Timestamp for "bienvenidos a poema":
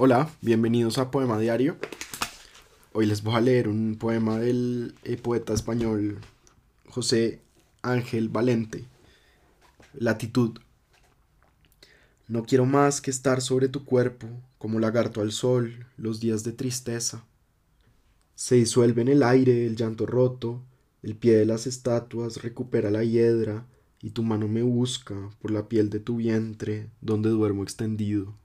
0.42-1.40